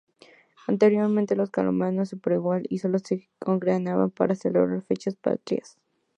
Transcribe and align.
Anteriormente, 0.65 1.35
los 1.35 1.51
colombianos 1.51 2.11
en 2.11 2.19
Paraguay 2.19 2.63
sólo 2.79 2.97
se 2.97 3.29
congregaban 3.37 4.09
para 4.09 4.33
celebrar 4.33 4.81
fechas 4.81 5.15
patrias. 5.15 5.77